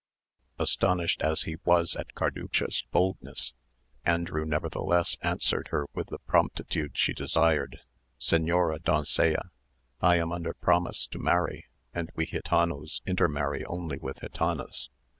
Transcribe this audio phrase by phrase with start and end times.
[0.57, 3.53] Astonished as he was at Carducha's boldness,
[4.03, 7.81] Andrew nevertheless answered her with the promptitude she desired,
[8.19, 9.51] "Señora doncella,
[10.01, 14.89] I am under promise to marry, and we gitanos intermarry only with gitanas.